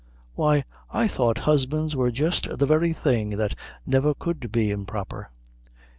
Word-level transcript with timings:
Why, 0.33 0.63
I 0.91 1.07
thought 1.07 1.37
husbands 1.37 1.95
were 1.95 2.09
just 2.09 2.57
the 2.57 2.65
very 2.65 2.91
things 2.91 3.37
that 3.37 3.53
never 3.85 4.15
could 4.15 4.51
be 4.51 4.71
improper." 4.71 5.29